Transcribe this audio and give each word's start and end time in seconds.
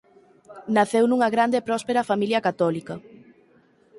Naceu 0.75 1.03
nunha 1.07 1.29
grande 1.35 1.55
e 1.57 1.65
próspera 1.69 2.07
familia 2.11 2.43
católica. 2.47 2.93